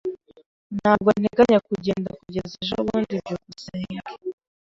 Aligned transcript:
Ntabwo 0.77 1.09
nteganya 1.19 1.59
kugenda 1.67 2.09
kugeza 2.19 2.53
ejobundi. 2.63 3.13
byukusenge 3.21 3.99